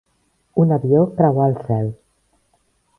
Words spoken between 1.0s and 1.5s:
creuà